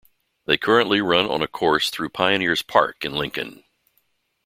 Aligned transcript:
They 0.45 0.57
currently 0.57 0.99
run 0.99 1.29
on 1.29 1.43
a 1.43 1.47
course 1.47 1.91
through 1.91 2.09
Pioneer's 2.09 2.63
Park 2.63 3.05
in 3.05 3.13
Lincoln. 3.13 3.63